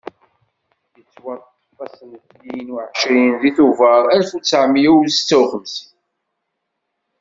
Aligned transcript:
Yettwaṭṭef 0.97 1.77
ass 1.85 1.97
n 2.09 2.11
tniyen 2.29 2.73
uɛecrin 2.75 3.31
deg 3.41 3.53
tubeṛ 3.57 4.03
Alef 4.11 4.31
u 4.37 4.39
ṭṭɛemya 4.41 4.91
u 4.97 5.07
setta 5.15 5.35
u 5.41 5.43
xemsin. 5.51 5.91